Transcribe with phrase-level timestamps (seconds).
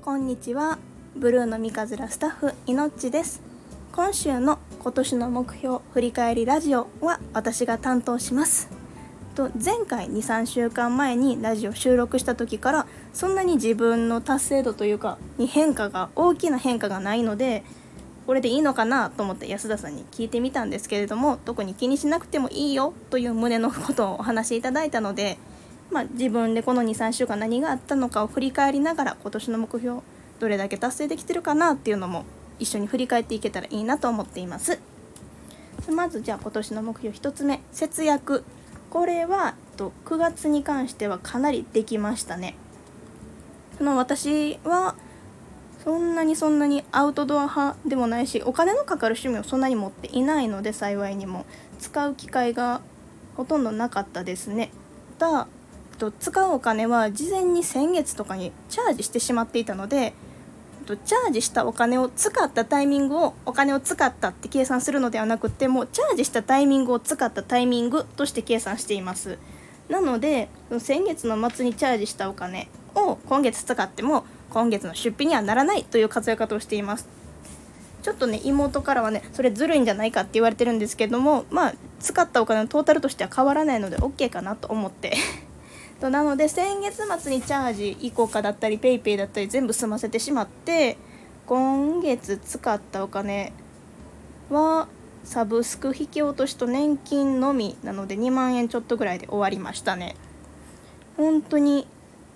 [0.00, 0.78] こんにちは。
[1.14, 3.40] ブルーの三日面スタッフいのっちです。
[3.92, 8.70] 今週の今年の目標振り返りラジオは私が担当します。
[9.36, 17.62] と前回23週間前にラジオ収録した時からそんなに自分の達成度というかに変化が大きな変化がないので
[18.26, 25.38] これでいいのかなと思って安田さんに聞いてみたんですけれども特に気にしなくてもいいよという旨のことをお話しいただいたので、
[25.92, 30.00] まあ、自分でこの23週間何があったのかを振り返りながら今年の目標
[30.40, 32.24] どれだけ達成できてるかなっていうのも
[32.58, 34.80] 一緒に振り返っていけたらいいなと思っています。
[35.90, 38.44] まずじゃあ今年の目標1つ目節約。
[38.90, 42.54] これは9月に関してはかなりできましたね。
[43.78, 44.94] その私は
[45.82, 51.44] そんなにそんなにアウトドア派でもないしお金のかかる趣味をそんなに持っていないので幸いにも
[51.80, 52.80] 使う機会が
[53.36, 54.70] ほとんどなかったですね。
[55.18, 55.48] た
[56.10, 60.14] だ使うお金は事前に先月とかにチャージしてしまっていたので
[60.84, 69.38] チャージしたお金を使ったタイミングをお金を使ったって計算するのではなくてもチャージしたタイミングを使ったタイミングとして計算しています。
[69.88, 70.48] なので
[70.78, 77.06] 先月の末にチャージしたお金を今月使っても今月の出費にはならないという活用方をしています。
[78.02, 85.16] ちょっとね妹からはねそれずるいんじゃないかって言われてるんですけどもまあ使ったお金のトータルとしては変わらないので OK かなと思って。
[86.02, 90.98] となので先月末にチャージイコカだったり PayPay だったり全部済ませてしまって
[91.46, 93.52] 今月使ったお金
[94.50, 94.88] は
[95.22, 100.16] サブスク引き落としと年金のみなので2万円ちょっとぐらいで終わりましたね
[101.16, 101.86] 本当に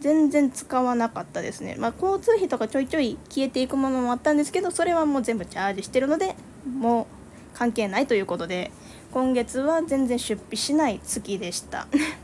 [0.00, 1.76] 全然使わなかったですね。
[1.78, 6.34] まあ、交通費とかちょいちょい消えていくものもあったんですけど、それはもう全部チャージしてるので、
[6.66, 8.70] もう関係ないということで、
[9.12, 11.86] 今月は全然出費しない月でした。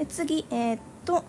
[0.00, 1.24] で次、えー、っと、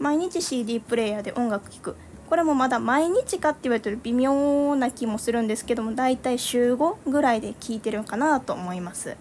[0.00, 1.96] 毎日 CD プレイヤーで音楽聴く。
[2.28, 9.16] これもまだ毎日かって言われてる微妙な気もするんですけども、だいたい週5ぐらいで聴いてるかなと思います。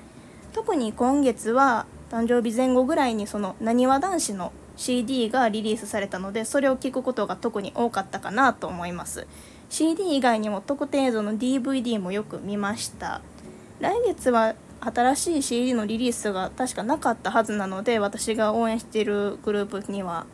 [0.54, 9.28] 特に今月は誕生日前後ぐらいにそのなにわ男子の CD がリリースされたのでそれを聞くことが特に多かったかなと思います
[9.70, 13.22] CD 以外にも特定映像の DVD もよく見ました
[13.80, 20.26] 来月は新しい CD のリリースが確かなかったはずなので私が応援しているグループには。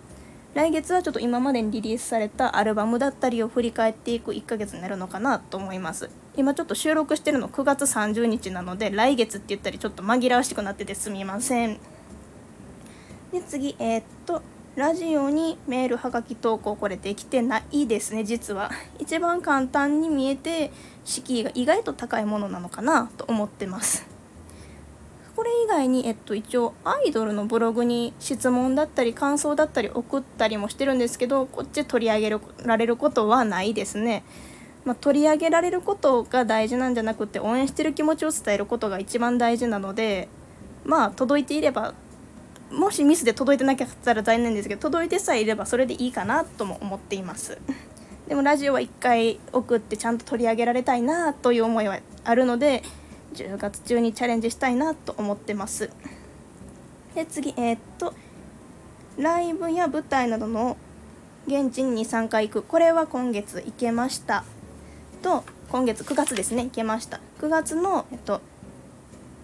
[0.55, 6.09] 来月はちょっと今までにリリースされたアルバムだったりを振り返っていく1ヶ月になるのかなと思います。
[6.37, 11.77] 今ちょっと収録してるの9月30日なので来月って言ったりちょっと紛らわしくなっててすみません。
[13.33, 14.41] で次えー、っと
[14.77, 18.23] ラジオにメールはがき投稿これできてないですね。
[18.23, 18.71] 実は。
[18.97, 20.71] 一番簡単に見えて
[21.03, 24.14] 敷居が意外と高いものなのかなと思ってます。
[25.35, 34.23] これ以外に、えっと、一応アイドルのブログに質問だったり感想だったり送ったりもしてるんですけどこっち取り上げられることはないですね、
[34.85, 40.29] まあ、取り上げられることが大事なんじゃなくて応援してる気持ちを伝えることが一番大事なので
[40.85, 41.93] まあ届いていれば
[42.71, 47.59] もしミスで届いてなかったら残念ですけど届いてさえいればそれでいいかなとも思っています。
[48.27, 52.81] でもラジオは1回送ってちゃんと取り上げられたいなという思いはあるので
[53.35, 55.89] 10月中にチャレンジしたいなと思ってます。
[57.13, 58.13] で次えー、っと
[59.17, 60.77] ライブや舞台などの
[61.47, 62.63] 現地に23回行く。
[62.63, 64.43] これは今月行けました。
[65.21, 67.19] と今月9月ですね行けました。
[67.39, 68.41] 9月の、えっと、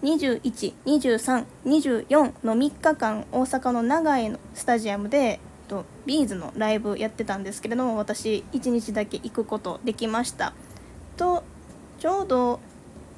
[0.02, 5.38] 21、23、24の3日間大阪の長井のスタジアムでえっ
[5.68, 10.54] とビーズのライブやってたんですけれども私1日だけ行くことできました。
[11.16, 11.44] と
[11.98, 12.60] ちょうど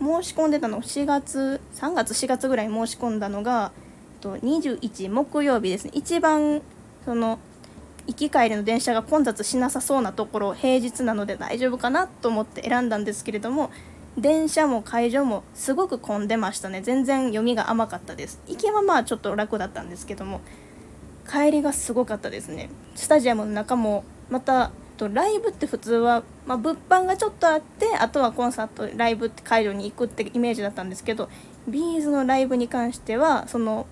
[0.01, 3.73] 申し込んでたの4月3月4月ぐらい申し込んだのが
[4.23, 5.91] 21木曜日ですね。
[5.95, 6.63] 一番
[7.05, 7.39] その
[8.07, 13.71] 行き帰りの電車が混雑しなさそうなところ平日なので大丈夫かなと思って選んだんですけれども
[14.19, 16.81] 電車も会場もすごく混んでましたね。
[16.83, 18.41] 全然読みが甘かったです。
[18.47, 20.41] 行きはまあちょっと楽だったんですけども
[21.31, 22.71] 帰りがすごかったですね。
[22.95, 31.29] スタジアムの中もまたとライブって普通は、まあ、物販がちょっとあってあとはコンサートライブって会場に行くってイメージだったんですけど
[31.69, 33.87] ビーズのライブに関してはその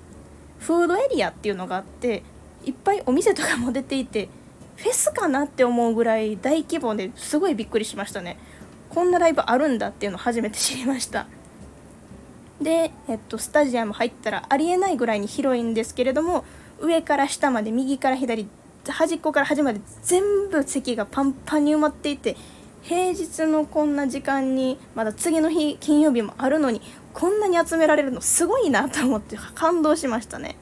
[0.58, 2.22] フードエリアっていうのがあって
[2.64, 4.28] いっぱいお店とかも出ていて
[4.76, 8.38] フェスかなって思うぐらい大規模ですごいびっくりしましたね。
[8.88, 11.26] こんなライブあるんだっていうの初めて知りました。
[12.60, 16.44] で、えっと、スタジアム入ったらありえないぐらいに広いんですけれども
[16.78, 18.49] 上から下まで右から左
[18.90, 22.37] 端っこから端まで全部席がパンパンに埋まっていて
[22.82, 26.82] 平日のこんな時間にまだ次の日金曜日もあるのに
[27.12, 30.56] こんなに集められるのすごいなと思って感動しましたね。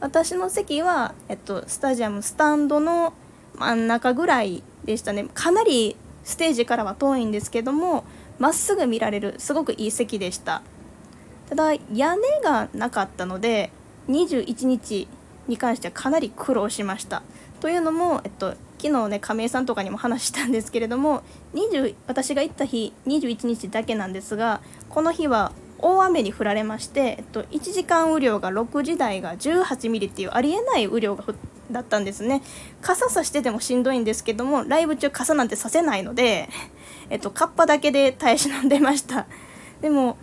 [0.00, 3.14] 私の席は、えっと、スタジアムスタンドの
[3.56, 5.26] 真ん中ぐらいでしたね。
[5.32, 8.04] かなりステージからは遠いんですけども
[8.38, 10.62] まっすぐ見られるすごくいい席でした。
[11.48, 13.70] ただ屋根がなかったので
[14.08, 15.08] 21日
[15.48, 17.22] に関してはかなり苦労しました。
[17.64, 21.22] というのも、えっと、昨日ね亀井さんとかにも話したんですけれども
[21.54, 31.24] 20私が行った日21日だけなんですがこの日は大雨に降られまして、えっと、1時間雨量が6時台が18ミリっていうありえない雨量が
[31.70, 32.42] だったんですね。
[32.82, 36.50] 傘さしててもしんどいんですけどもライブ中傘なんてさせないので、
[37.08, 39.26] えっと、カッパだけで耐え忍んでました。
[39.80, 40.18] でも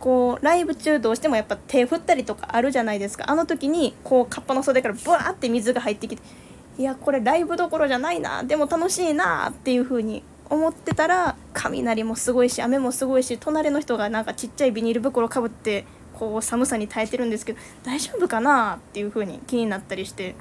[0.00, 3.30] こうライブ中どうしてもやっぱ手振ったりとかあるじゃないですか。
[3.30, 6.22] あの時にこうカッパの袖からブワーって水が入ってきて
[6.76, 15.84] いやこれライブどころじゃないなでも楽しいなっていう風に思ってたら雷もすごいし雨もすごいし隣の人がなんかちっちゃいビニール袋かぶって
[16.18, 20.34] こう寒さに耐えてるんですけど大丈夫かなっていう風に気になったりして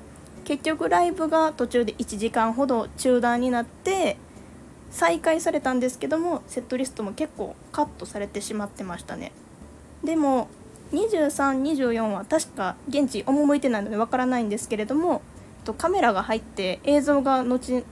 [0.44, 4.18] 結局ライブが途中で1時間ほど中断になって
[4.92, 9.32] 再開されたんですけどもセットリストも結構カットされてしまってましたね。
[10.04, 10.50] でも
[10.92, 15.24] 2324は確か現地赴いてないのでわからないんですけれども
[15.64, 17.84] とカメラが入って映像が後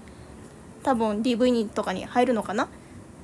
[0.83, 2.67] 多分 DV とかに入るのかな？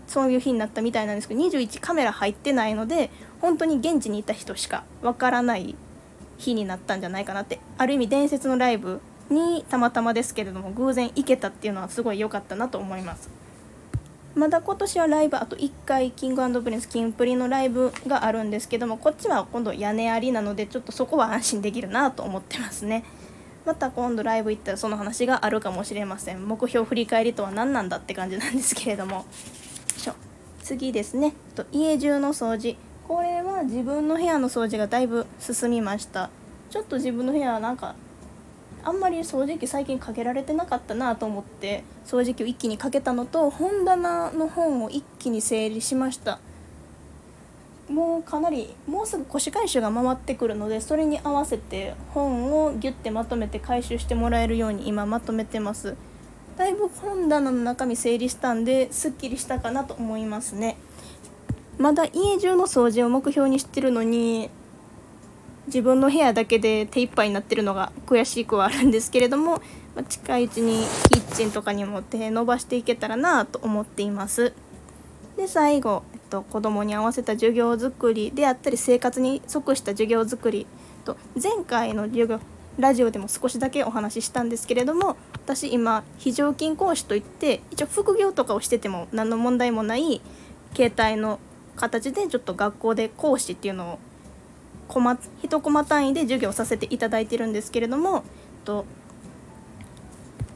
[0.07, 3.09] そういう日になったみたいなんですけど21カメラ入ってないので
[3.41, 5.75] 本当に現地にいた人しかわからない
[6.37, 7.59] 日になったんじゃないかなって。
[7.77, 13.29] ある意味伝説のライブにたまたまですけれども偶然行けたっていうのはすごい良かったなと思います。
[14.35, 23.03] まだ今年はライブあと1回キングプリンスキンプリのライブがあるんですけどもこっちは今度屋根ありなのでちょっとそこは安心できるなと思ってますね。
[23.67, 26.47] また今度ライブ行ったらその話があるかもしれません。
[26.47, 29.25] 目標振り返りとは何なんだって感じなんですけれども。
[30.63, 31.33] 次ですね。
[31.53, 32.77] と家中の掃除。
[33.09, 36.29] これは自分の部屋の掃除がだいぶ進みました。
[36.69, 37.95] ちょっと自分の部屋はなんか
[38.85, 46.39] あんまり掃除機最近かけられてなかったなと思って掃除機を一気にかけたのと本棚の本を一気に整理しました。
[47.89, 55.95] もうかなりもうすぐ腰回収が回ってくるのでそれに合わせて本をギュッてまとめて回収してもらえるように今まとめてます。
[56.57, 60.75] だいぶ本棚の中身整理したんですっきりしたかなと思いますね。
[61.77, 64.49] まだ家中の掃除を目標にしてるのに
[65.67, 69.61] 自分の部屋だけで手一杯になってるのが悔しくはあるんですけれども、
[69.95, 74.53] ま近いうちにキッチンとかにも手伸ばしていけたらなと思っています。
[75.35, 80.67] で最後と子供に合わせた授業づくりであったり生活に即した授業づくり
[81.05, 82.39] と前回の授業
[82.77, 90.21] ラジオでも少しだけお話ししたんですけれども私今非常勤講師といって一応副業とかをしてても何の問題もない
[90.75, 91.39] 携帯の
[91.75, 93.99] 形でちょっと学校で講師っていうのを
[94.87, 98.23] コマ1コマ単位で授業させていただいてるんですけれども
[98.63, 98.85] と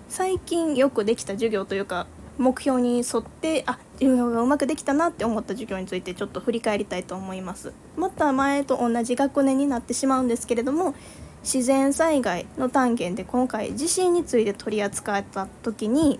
[0.10, 2.06] 最近よくできた授業というか
[2.38, 7.72] 目標に沿ってあ授業がうまくできたなって思った授業についてちょっと振り返りたいと思います。
[7.96, 10.96] また前と同じ学年になってしまうんですけれども
[11.44, 16.20] 自然災害の単元で今回地震について取り扱った時に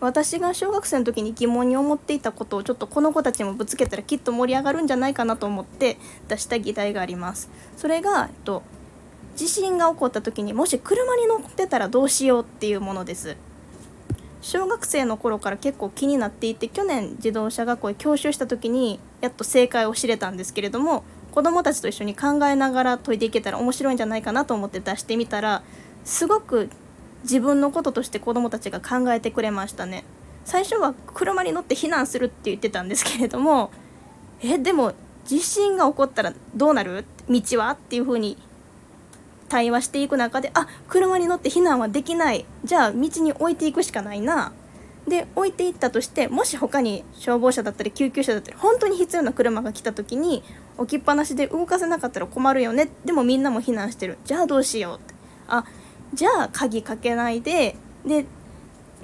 [0.00, 5.98] 私が小学生の時に疑問に思っていたことをちょっとこの子たちもぶつけたらきっと盛り上がるんじゃないかなと思って
[6.28, 7.50] 出した議題があります。
[7.76, 8.62] それが、えっと、
[9.36, 13.36] 地震が起こった時にもし車に乗ってたらどうしようっていうものです。
[14.44, 25.62] 小学生の頃から結構気になっていて去年自動車学校で教習した時にやっと正解を知れたんですけれども子どもたちと一緒に考えながら解いていけたら面白いんじゃないかなと思って出してみたら
[26.04, 26.68] すごく
[27.22, 30.04] 自分のこととして子どもたちが考えてくれましたね。
[30.44, 33.70] 最初は車に乗って避難するって言ってたんですけれども
[34.42, 34.92] えでも
[35.24, 37.06] 地震が起こったらどうなる？
[37.30, 37.70] 道は？
[37.70, 38.36] っていう風に
[39.54, 42.44] 対話していく中であ車に乗って避難はできない。
[42.64, 44.52] じゃあ道に置いていくしかないな。
[45.06, 50.42] で置いていったとしてもし他に消防車だったり救急車だったり本当に必要な車が来た時に
[50.76, 52.88] 置きっぱなしで動かせなかったら困るよね。
[53.04, 54.18] でもみんなも避難してる。
[54.24, 55.14] じゃあどうしようって。
[55.46, 55.64] あ
[56.12, 57.76] じゃあ鍵かけないで。
[58.04, 58.26] で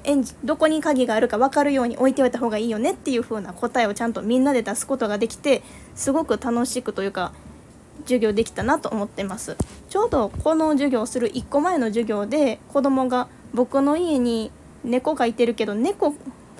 [0.03, 5.63] エンジどこに鍵があるか分かるように置いておいた方がいいよねっていう風な答えをちゃんとみんなで出すことができて
[5.95, 7.33] すごく楽しくというか
[8.03, 9.57] 授業できたなと思ってます。
[9.89, 14.51] ちょうどこの授業する1個前の授業で子供が僕の家に
[14.85, 16.15] 猫がいてるけど猫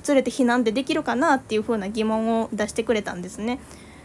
[0.07, 3.61] 連れて避難でできるかなっていう風な疑問を出してくれたんですね。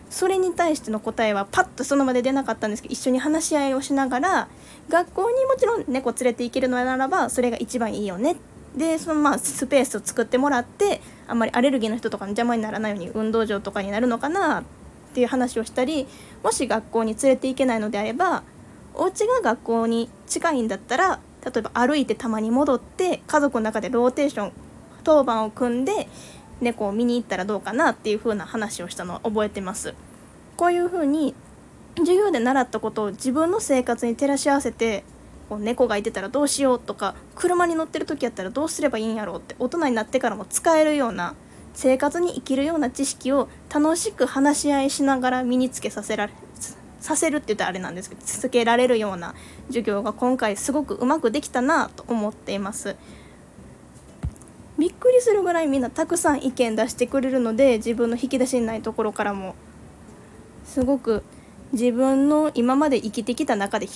[0.10, 4.48] それに対しての答えはパッとその場で出なかったんですけど一緒に話し合いをしながら
[4.88, 8.36] 学校にもちろん猫連れて行けるのならばそれが一番いいよね。
[8.78, 14.64] でそのまあスペースを作ってもらってあんまりアレルギーの人とかの邪魔にならないように運動場とかになるのかなっ
[15.16, 16.08] ていう話をしたり
[16.44, 18.44] もし学校に連れて行けないのであれば
[18.94, 24.52] お家が学校に近いんだったら例えば歩いてたまに戻って家族の中でローテーション
[25.06, 26.08] 当番を組んで
[26.60, 29.94] 猫を見に行ったらどうかなっていう風な話をしたのは覚えてます。
[30.58, 31.36] こういう風に
[31.98, 35.04] 授業で習ったことを自分の生活に照らし合わせて
[35.50, 41.36] こう猫がいてたらどうしようとか車に乗ってる時やったらどうすればいいんやろうって大人になってからも使えるような
[41.76, 46.34] 生活に生きるような知識を楽しく話し合いしながら身につけさせられ
[47.02, 49.36] させるって言ったらあれなんですけど続けられるような
[49.68, 52.96] 授業が今回すごくうまくできたなと思っています。
[54.80, 59.56] びっくりするぐらいみんなたくさん意見出してくれるので自分の引き出しにないところからも
[60.66, 61.24] すごく
[61.72, 63.88] 自分の今まで生きてきた中で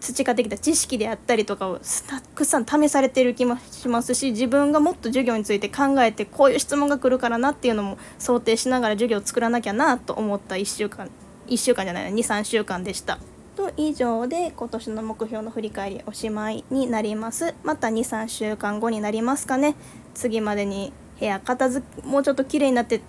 [0.00, 11.10] 培ってきた知識であったりとかをたくさん試されてる気もしますし自分がもっと授業について考えてこういう質問が来るからなっていうのも想定しながら授業を作らなきゃなと思った1週間。
[11.48, 13.18] 1週間じゃない23週間でした。
[13.56, 17.54] と以上で今年の目標の振り返りおしまいになります。
[17.64, 19.76] また23週間後になりますかね。
[20.14, 23.00] 次までに部屋片付もうちょっと綺麗になって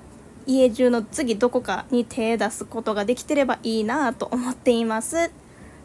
[0.46, 5.30] 家中の次どこかに手出すことができてればいいなと思っています。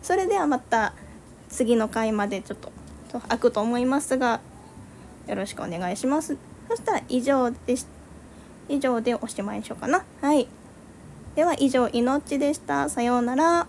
[0.03, 0.93] それではまた
[1.49, 2.73] 次の回までちょっと
[3.29, 4.41] 開くと思いますが
[5.27, 6.37] よろしくお願いします。
[6.69, 7.89] そしたら以上です
[8.69, 10.05] 以上でおしまいにしようかな。
[10.21, 10.49] はい。
[11.35, 12.89] では以上いのっちでした。
[12.89, 13.67] さようなら。